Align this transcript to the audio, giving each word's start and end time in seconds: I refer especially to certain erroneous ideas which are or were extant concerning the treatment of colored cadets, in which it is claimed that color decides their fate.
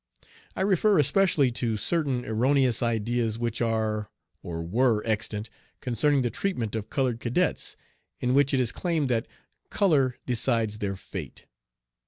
I 0.55 0.61
refer 0.61 0.97
especially 0.97 1.51
to 1.51 1.77
certain 1.77 2.25
erroneous 2.25 2.81
ideas 2.81 3.37
which 3.37 3.61
are 3.61 4.09
or 4.41 4.63
were 4.63 5.03
extant 5.05 5.51
concerning 5.79 6.23
the 6.23 6.31
treatment 6.31 6.73
of 6.73 6.89
colored 6.89 7.19
cadets, 7.19 7.77
in 8.19 8.33
which 8.33 8.51
it 8.51 8.59
is 8.59 8.71
claimed 8.71 9.09
that 9.11 9.27
color 9.69 10.15
decides 10.25 10.79
their 10.79 10.95
fate. 10.95 11.45